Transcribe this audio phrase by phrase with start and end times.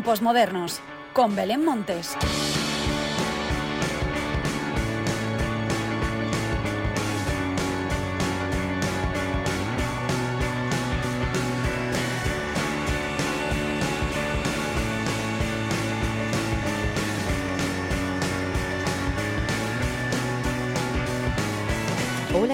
[0.00, 0.80] campos modernos
[1.12, 2.16] con Belén Montes.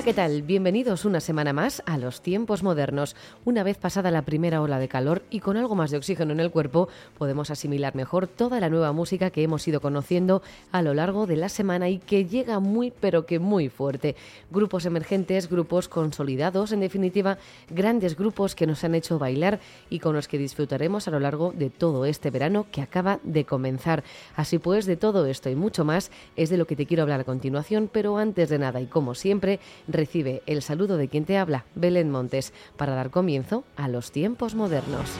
[0.07, 0.43] ¿Qué tal?
[0.43, 3.17] Bienvenidos una semana más a los tiempos modernos.
[3.45, 6.39] Una vez pasada la primera ola de calor y con algo más de oxígeno en
[6.39, 10.95] el cuerpo, podemos asimilar mejor toda la nueva música que hemos ido conociendo a lo
[10.95, 14.15] largo de la semana y que llega muy pero que muy fuerte.
[14.53, 19.59] Grupos emergentes, grupos consolidados, en definitiva, grandes grupos que nos han hecho bailar
[19.91, 23.45] y con los que disfrutaremos a lo largo de todo este verano que acaba de
[23.45, 24.05] comenzar.
[24.37, 27.23] Así pues, de todo esto y mucho más es de lo que te quiero hablar
[27.23, 29.59] a continuación, pero antes de nada y como siempre,
[29.97, 34.55] recibe el saludo de quien te habla, Belén Montes, para dar comienzo a los tiempos
[34.55, 35.11] modernos.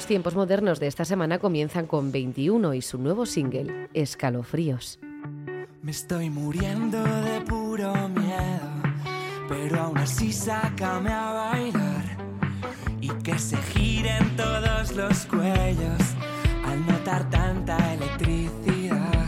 [0.00, 4.98] Los tiempos modernos de esta semana comienzan con 21 y su nuevo single, Escalofríos.
[5.82, 8.70] Me estoy muriendo de puro miedo,
[9.46, 12.04] pero aún así sácame a bailar
[13.02, 16.00] y que se giren todos los cuellos
[16.64, 19.26] al notar tanta electricidad.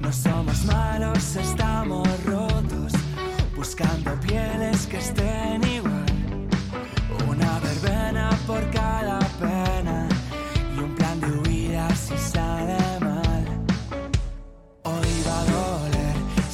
[0.00, 2.94] No somos malos, estamos rotos,
[3.54, 5.67] buscando pieles que estén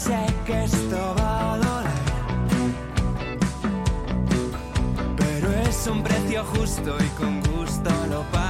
[0.05, 2.03] sé que esto va a doler,
[5.17, 8.44] pero es un precio justo y con gusto lo pagaré.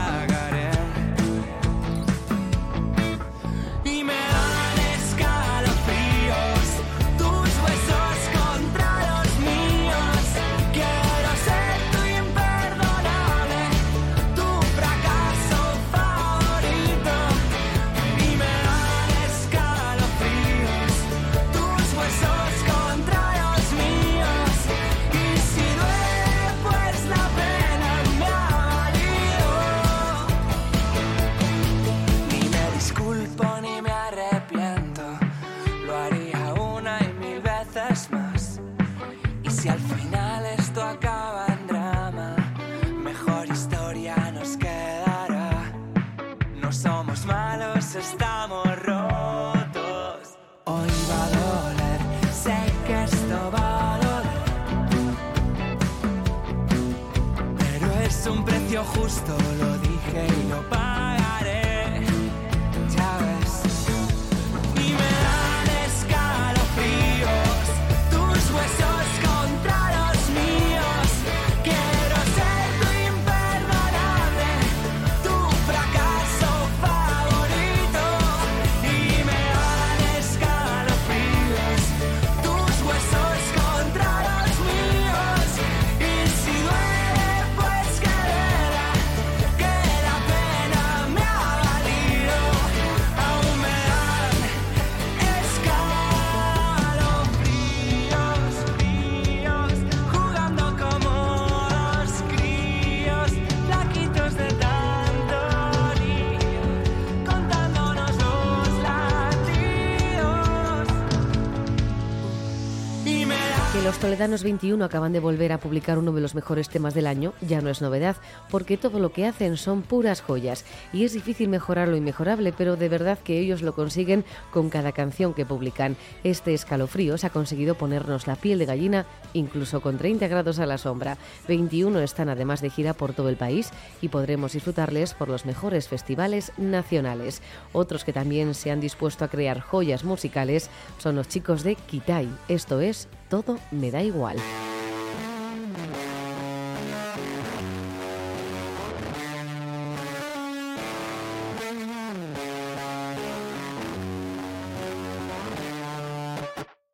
[114.15, 117.61] Toledanos 21 acaban de volver a publicar uno de los mejores temas del año ya
[117.61, 118.15] no es novedad,
[118.49, 122.77] porque todo lo que hacen son puras joyas y es difícil mejorar lo inmejorable, pero
[122.77, 125.97] de verdad que ellos lo consiguen con cada canción que publican.
[126.23, 130.79] Este escalofríos ha conseguido ponernos la piel de gallina incluso con 30 grados a la
[130.79, 131.19] sombra.
[131.49, 133.71] 21 están además de gira por todo el país
[134.01, 137.43] y podremos disfrutarles por los mejores festivales nacionales.
[137.73, 142.29] Otros que también se han dispuesto a crear joyas musicales son los chicos de Kitai.
[142.47, 144.37] Esto es Todo me da igual.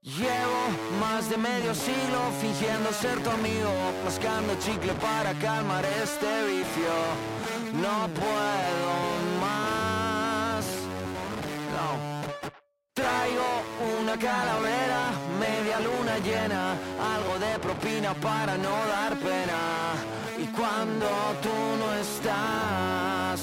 [0.02, 0.62] Llevo
[0.98, 3.70] más de medio siglo fingiendo ser tu amigo,
[4.04, 6.94] mascando chicle para calmar este vicio.
[7.74, 9.19] No puedo
[18.08, 19.60] para no dar pena.
[20.38, 21.06] Y cuando
[21.42, 23.40] tú no estás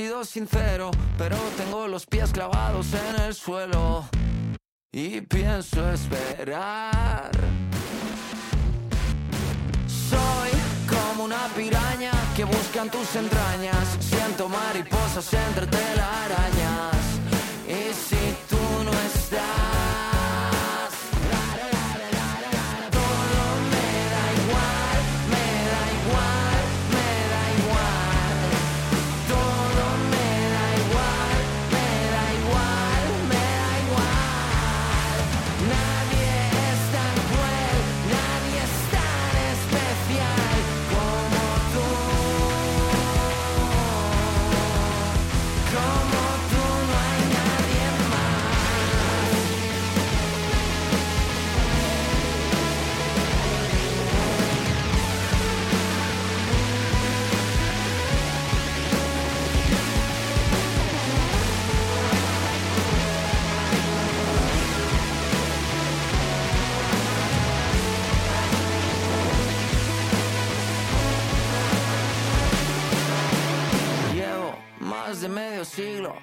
[0.00, 4.08] sido sincero, pero tengo los pies clavados en el suelo
[4.92, 7.30] y pienso esperar.
[9.86, 10.50] Soy
[10.88, 13.98] como una piraña que busca en tus entrañas.
[14.00, 16.96] Siento mariposas entre telarañas.
[17.66, 19.79] Y si tú no estás.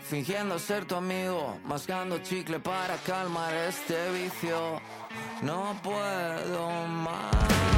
[0.02, 4.82] Fingiendo ser tu amigo, mascando chicle para calmar este vicio.
[5.42, 7.77] No puedo más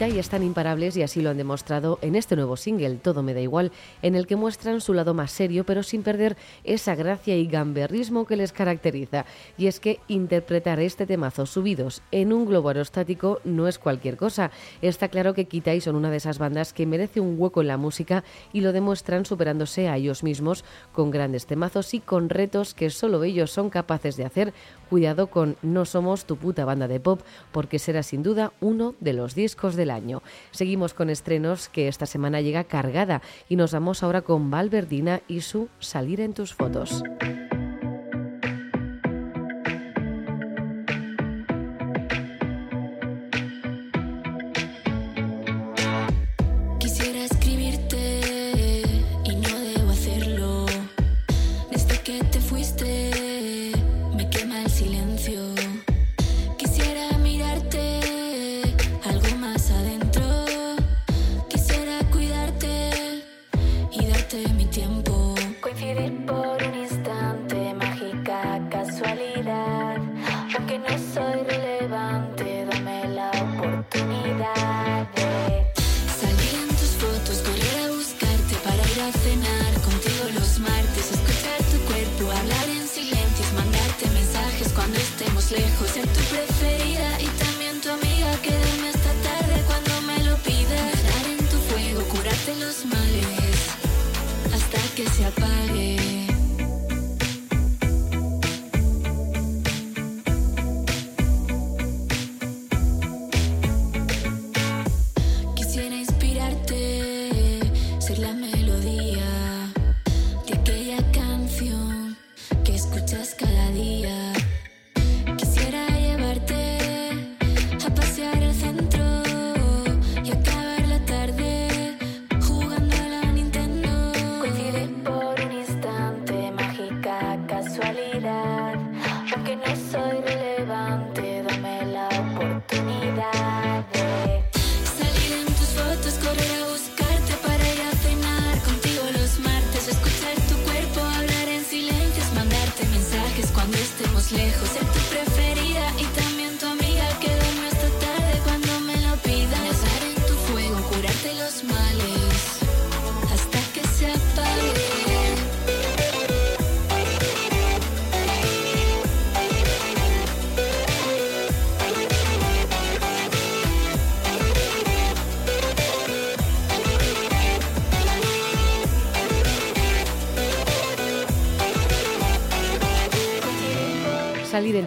[0.00, 3.40] y están imparables y así lo han demostrado en este nuevo single, Todo me da
[3.40, 3.70] igual,
[4.02, 8.26] en el que muestran su lado más serio pero sin perder esa gracia y gamberrismo
[8.26, 9.24] que les caracteriza.
[9.56, 14.50] Y es que interpretar este temazo subidos en un globo aerostático no es cualquier cosa.
[14.82, 17.78] Está claro que Kitai son una de esas bandas que merece un hueco en la
[17.78, 22.90] música y lo demuestran superándose a ellos mismos con grandes temazos y con retos que
[22.90, 24.52] solo ellos son capaces de hacer.
[24.90, 29.12] Cuidado con No somos tu puta banda de pop porque será sin duda uno de
[29.12, 30.22] los discos de año.
[30.50, 35.40] Seguimos con estrenos que esta semana llega cargada y nos vamos ahora con Valverdina y
[35.40, 37.02] su Salir en tus fotos.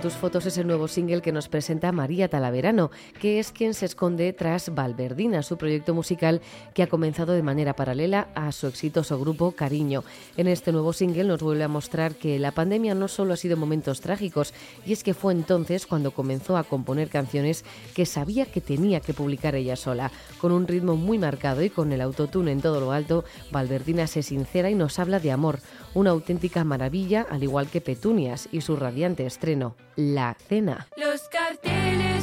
[0.07, 3.85] Tus fotos es el nuevo single que nos presenta María Talaverano, que es quien se
[3.85, 6.39] esconde tras Valverdina, su proyecto musical
[6.73, 10.05] que ha comenzado de manera paralela a su exitoso grupo Cariño.
[10.37, 13.57] En este nuevo single nos vuelve a mostrar que la pandemia no solo ha sido
[13.57, 14.53] momentos trágicos,
[14.85, 19.13] y es que fue entonces cuando comenzó a componer canciones que sabía que tenía que
[19.13, 20.13] publicar ella sola.
[20.39, 24.23] Con un ritmo muy marcado y con el autotune en todo lo alto, Valverdina se
[24.23, 25.59] sincera y nos habla de amor,
[25.93, 30.87] una auténtica maravilla, al igual que Petunias y su radiante estreno, La Cena.
[30.95, 32.16] Los carteles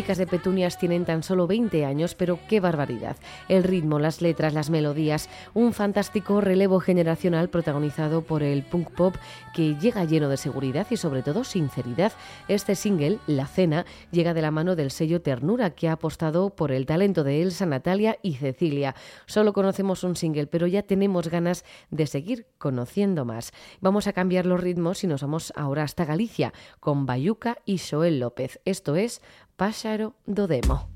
[0.00, 3.18] chicas de Petunias tienen tan solo 20 años, pero qué barbaridad.
[3.48, 9.16] El ritmo, las letras, las melodías, un fantástico relevo generacional protagonizado por el punk pop
[9.54, 12.14] que llega lleno de seguridad y sobre todo sinceridad.
[12.48, 16.72] Este single, La Cena, llega de la mano del sello Ternura que ha apostado por
[16.72, 18.94] el talento de Elsa, Natalia y Cecilia.
[19.26, 23.52] Solo conocemos un single, pero ya tenemos ganas de seguir conociendo más.
[23.82, 28.18] Vamos a cambiar los ritmos y nos vamos ahora hasta Galicia con Bayuca y Joel
[28.18, 28.60] López.
[28.64, 29.20] Esto es
[29.60, 30.88] Páxaro do Demo.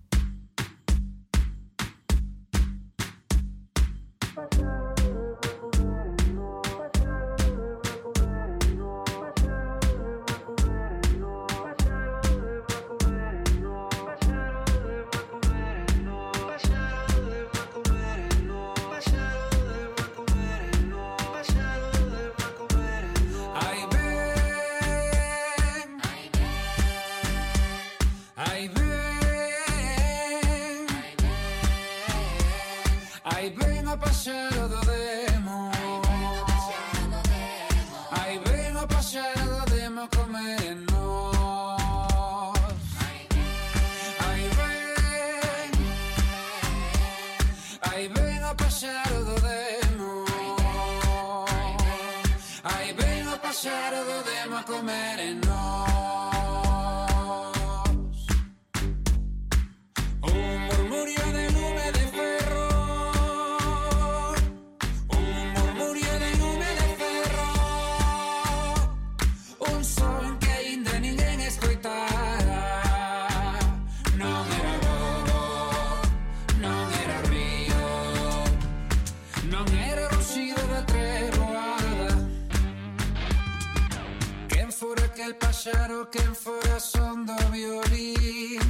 [86.15, 88.61] Quen fora son do violín.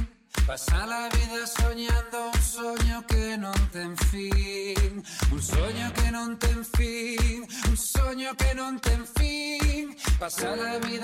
[0.47, 6.61] Pasa la vida soñando un soño que non ten fin Un soño que non ten
[6.75, 10.94] fin Un soño que non ten fin Pasa la vida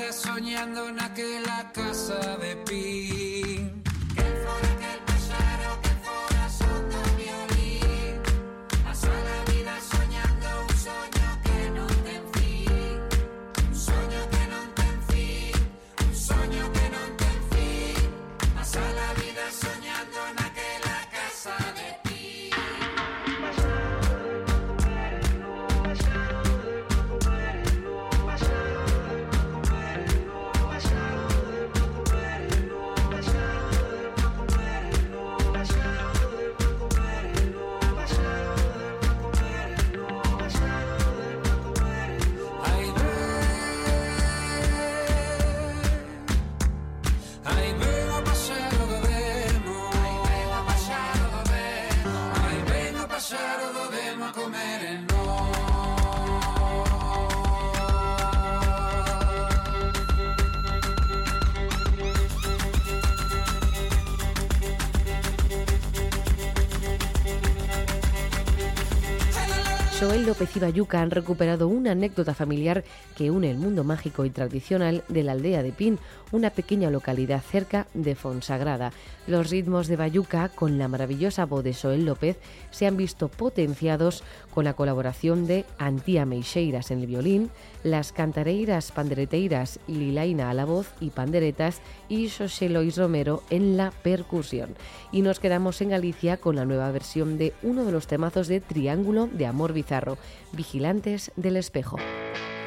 [70.32, 72.86] López y Bayuca han recuperado una anécdota familiar
[73.18, 76.00] que une el mundo mágico y tradicional de la aldea de Pin,
[76.32, 78.94] una pequeña localidad cerca de Fonsagrada.
[79.28, 82.38] Los ritmos de Bayuca, con la maravillosa voz de Joel López,
[82.72, 84.24] se han visto potenciados
[84.54, 87.50] con la colaboración de Antía Meixeiras en el violín,
[87.84, 93.92] las cantareiras pandereteiras Lilaina a la voz y panderetas y José Lois Romero en la
[93.92, 94.76] percusión.
[95.12, 98.62] Y nos quedamos en Galicia con la nueva versión de uno de los temazos de
[98.62, 100.18] Triángulo de Amor Bizarro,
[100.52, 101.98] Vigilantes del Espejo.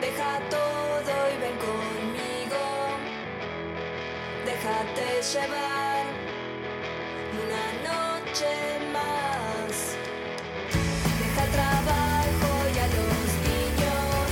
[0.00, 2.62] Deja todo y ven conmigo.
[4.44, 6.06] Déjate llevar
[7.44, 8.52] una noche
[8.92, 9.96] más.
[11.18, 14.28] Deja el trabajo y a los niños.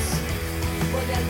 [0.93, 1.29] Vuelve al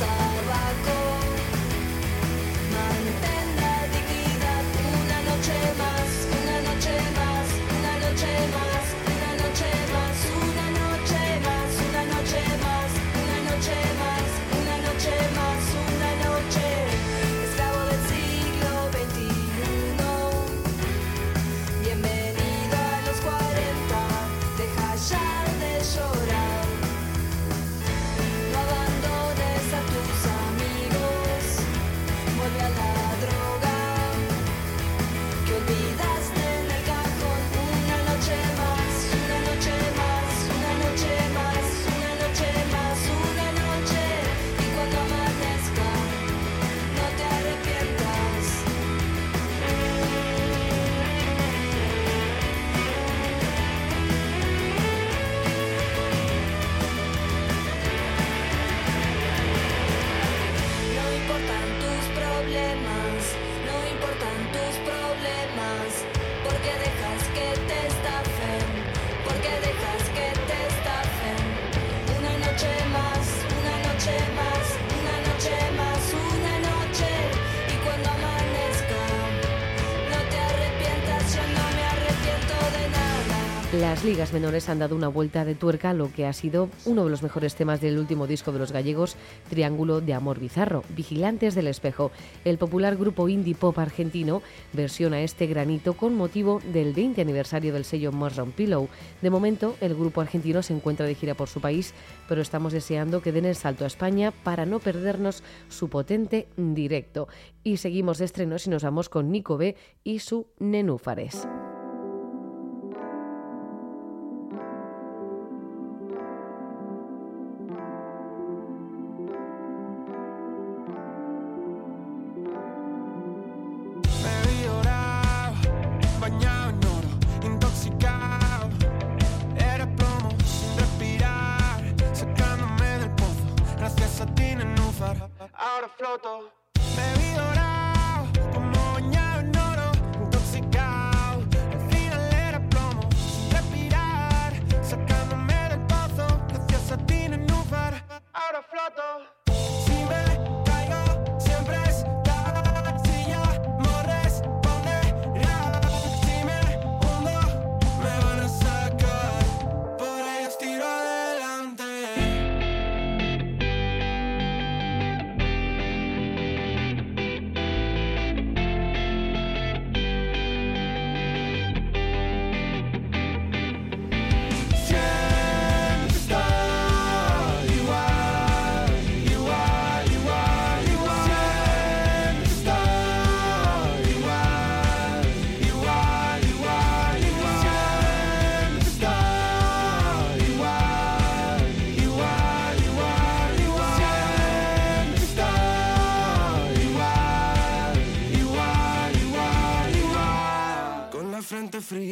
[83.82, 87.10] Las ligas menores han dado una vuelta de tuerca lo que ha sido uno de
[87.10, 89.16] los mejores temas del último disco de los gallegos,
[89.50, 92.12] Triángulo de Amor Bizarro, Vigilantes del Espejo.
[92.44, 94.40] El popular grupo indie pop argentino
[94.72, 98.88] versiona este granito con motivo del 20 aniversario del sello Mushroom Pillow.
[99.20, 101.92] De momento, el grupo argentino se encuentra de gira por su país,
[102.28, 107.26] pero estamos deseando que den el salto a España para no perdernos su potente directo.
[107.64, 111.48] Y seguimos de estrenos y nos vamos con Nico B y su Nenúfares.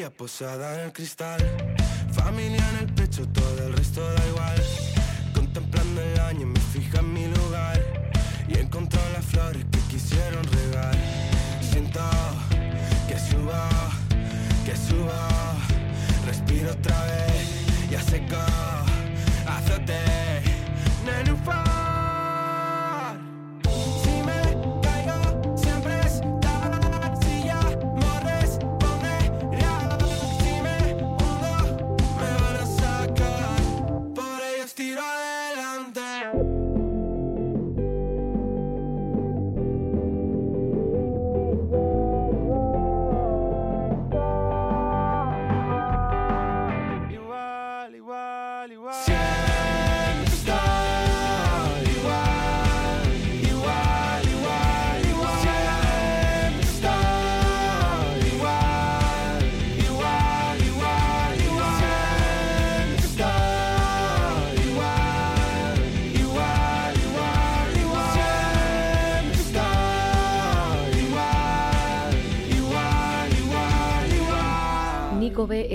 [0.08, 1.40] Posada en el cristal.
[2.12, 4.62] Familia en el pecho, todo el resto da igual.
[5.34, 7.78] Contemplando el año, me fija en mi lugar.
[8.48, 10.96] Y he encontrado las flores que quisieron regar.
[11.60, 12.00] Siento
[13.08, 13.52] que subo,
[14.64, 15.12] que subo.
[16.26, 18.69] Respiro otra vez, ya seco.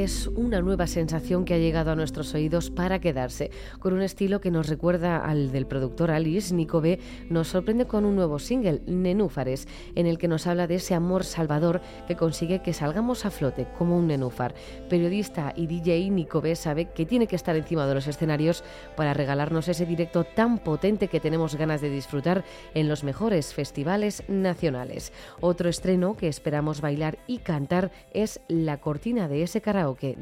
[0.05, 3.49] Es una nueva sensación que ha llegado a nuestros oídos para quedarse.
[3.79, 8.05] Con un estilo que nos recuerda al del productor Alice, Nico B nos sorprende con
[8.05, 12.61] un nuevo single, Nenúfares, en el que nos habla de ese amor salvador que consigue
[12.61, 14.53] que salgamos a flote como un nenúfar.
[14.87, 18.63] Periodista y DJ Nico B sabe que tiene que estar encima de los escenarios
[18.95, 22.43] para regalarnos ese directo tan potente que tenemos ganas de disfrutar
[22.75, 25.11] en los mejores festivales nacionales.
[25.41, 30.15] Otro estreno que esperamos bailar y cantar es la cortina de ese karaoke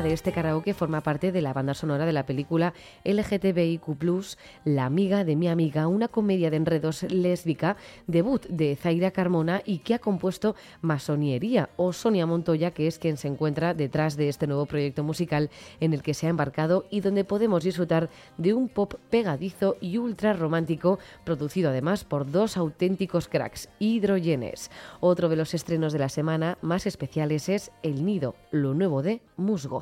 [0.00, 2.72] de este karaoke forma parte de la banda sonora de la película
[3.04, 3.82] LGTBIQ,
[4.64, 7.76] La amiga de mi amiga, una comedia de enredos lésbica,
[8.06, 13.18] debut de Zaira Carmona y que ha compuesto Masoniería o Sonia Montoya, que es quien
[13.18, 17.00] se encuentra detrás de este nuevo proyecto musical en el que se ha embarcado y
[17.00, 23.28] donde podemos disfrutar de un pop pegadizo y ultra romántico, producido además por dos auténticos
[23.28, 24.70] cracks, hidrogenes.
[25.00, 29.20] Otro de los estrenos de la semana más especiales es El Nido, lo nuevo de
[29.36, 29.81] Musgo.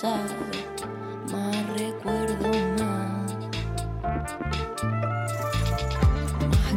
[0.00, 0.59] 在。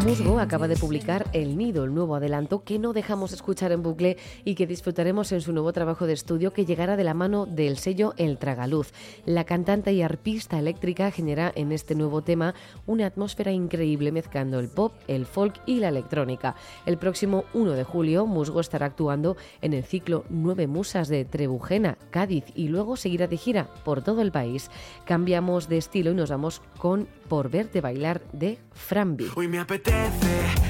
[0.04, 4.18] Musgo acaba de publicar El Nido, el nuevo adelanto que no dejamos escuchar en bucle
[4.44, 7.78] y que disfrutaremos en su nuevo trabajo de estudio que llegará de la mano del
[7.78, 8.92] sello El Tragaluz.
[9.26, 12.54] La cantante y arpista eléctrica genera en este nuevo tema
[12.86, 16.56] una atmósfera increíble mezclando el pop, el folk y la electrónica.
[16.86, 21.98] El próximo 1 de julio, Musgo estará actuando en el ciclo Nueve Musas de Trebujena,
[22.10, 24.70] Cádiz y luego seguirá de gira por todo el país.
[25.06, 29.28] Cambiamos de estilo y nos vamos con Por verte bailar de Frambi.
[29.36, 29.93] Hoy me apetece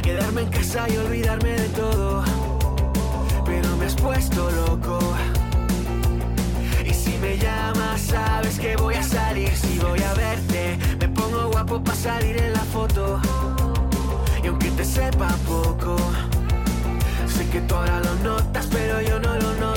[0.01, 2.23] quedarme en casa y olvidarme de todo.
[3.45, 4.99] Pero me has puesto loco.
[6.85, 9.51] Y si me llamas, sabes que voy a salir.
[9.55, 13.19] Si voy a verte, me pongo guapo para salir en la foto.
[14.43, 15.95] Y aunque te sepa poco,
[17.27, 19.72] sé que tú ahora lo notas, pero yo no lo noto.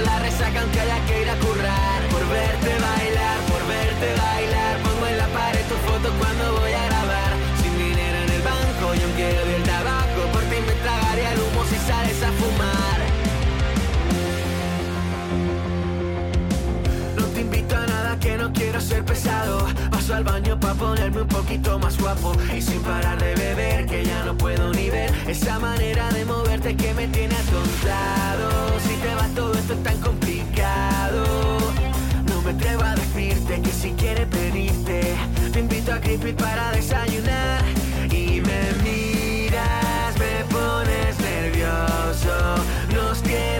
[0.00, 2.00] La resaca aunque haya que ir a currar.
[2.10, 6.84] Por verte bailar, por verte bailar, pongo en la pared tu foto cuando voy a
[6.86, 7.32] grabar.
[7.62, 11.40] Sin dinero en el banco y aunque odie el tabaco, por ti me tragaría el
[11.40, 12.98] humo si sales a fumar.
[17.16, 19.69] No te invito a nada que no quiero ser pesado.
[20.12, 22.32] Al baño para ponerme un poquito más guapo.
[22.54, 25.10] Y sin parar de beber, que ya no puedo ni ver.
[25.26, 28.78] Esa manera de moverte que me tiene atontado.
[28.80, 31.24] Si te va todo esto tan complicado.
[32.28, 35.16] No me atrevo a decirte que si quieres pedirte.
[35.52, 37.62] Te invito a creepy para desayunar.
[38.10, 42.56] Y me miras, me pones nervioso.
[42.92, 43.59] Nos tienen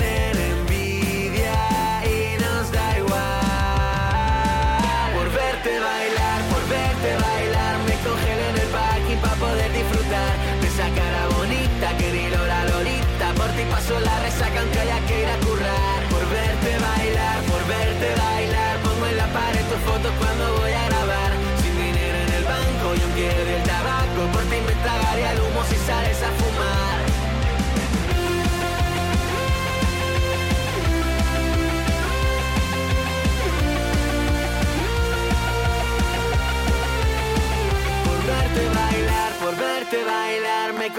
[20.09, 20.60] cuando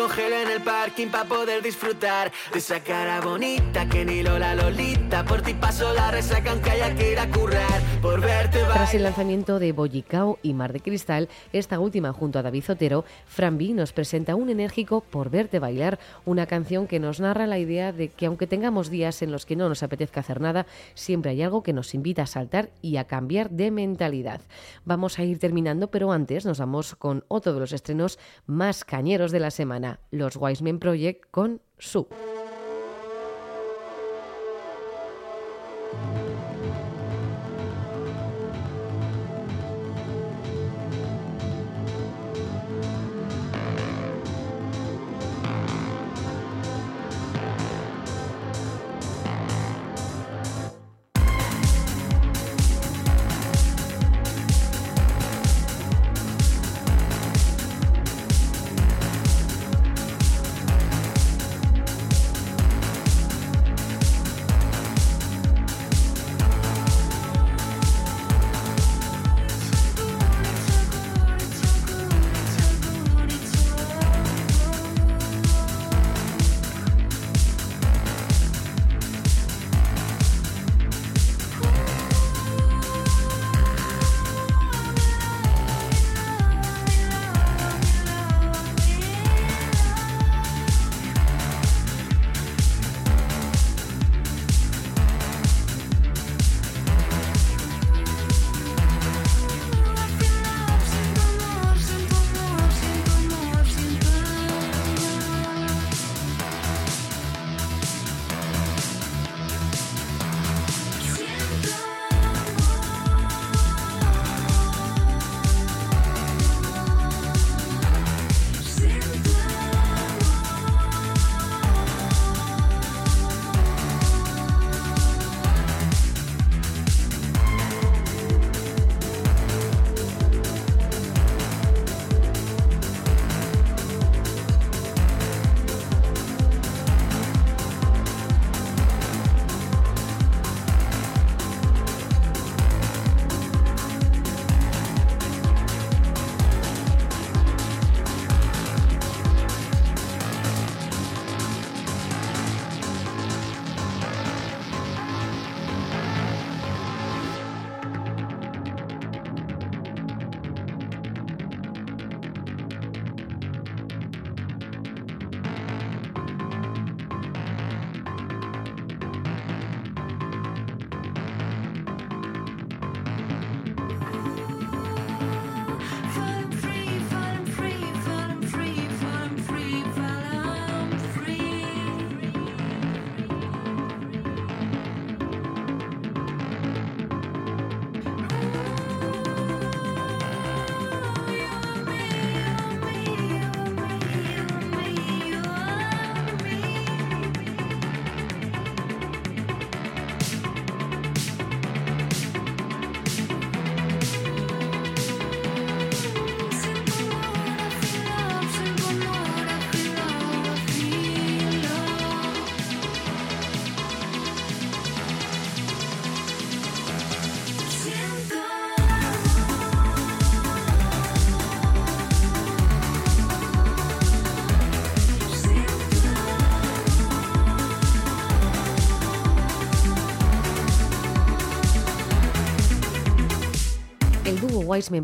[0.02, 5.24] congelo en el parking para poder disfrutar de esa cara bonita que ni Lola Lolita.
[5.24, 7.82] Por ti paso la resaca aunque haya que ir a currar.
[8.02, 8.78] Por verte bailar.
[8.78, 13.06] Tras el lanzamiento de Bollicao y Mar de Cristal, esta última junto a David Zotero,
[13.28, 17.60] Fran B nos presenta un enérgico Por verte bailar, una canción que nos narra la
[17.60, 21.32] idea de que aunque tengamos días en los que no nos apetezca hacer nada, siempre
[21.32, 24.42] hay algo que nos invita a saltar y a cambiar de mentalidad.
[24.84, 29.32] Vamos a ir terminando, pero antes nos vamos con otro de los estrenos más cañeros
[29.32, 32.08] de la semana, los Wiseman Project con Su.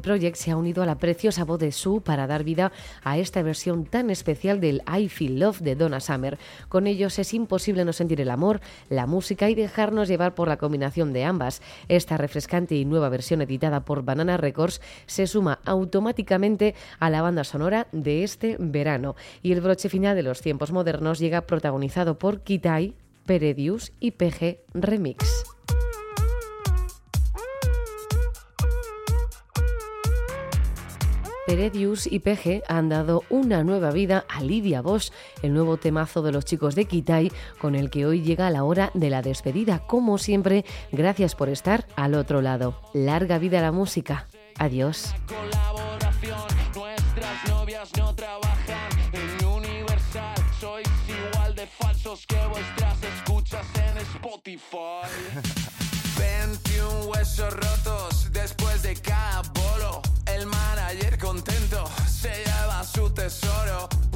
[0.02, 2.72] Project se ha unido a la preciosa voz de Sue para dar vida
[3.04, 6.40] a esta versión tan especial del I Feel Love de Donna Summer.
[6.68, 8.60] Con ellos es imposible no sentir el amor,
[8.90, 11.62] la música y dejarnos llevar por la combinación de ambas.
[11.88, 17.44] Esta refrescante y nueva versión editada por Banana Records se suma automáticamente a la banda
[17.44, 19.15] sonora de este verano.
[19.44, 24.60] Y el broche final de los tiempos modernos llega protagonizado por Kitai, Peredius y PG
[24.73, 25.44] Remix.
[31.48, 36.33] Peredius y PG han dado una nueva vida a Lidia Bosch, el nuevo temazo de
[36.33, 39.79] los chicos de Kitai, con el que hoy llega la hora de la despedida.
[39.87, 42.81] Como siempre, gracias por estar al otro lado.
[42.93, 44.27] Larga vida a la música.
[44.60, 45.15] Adiós.
[46.75, 50.35] Nuestras novias no trabajan en Universal.
[50.60, 55.08] Sois igual de falsos que vuestras escuchas en Spotify.
[56.17, 59.43] 21 huesos rotos después de cada
[63.30, 64.07] tesoro.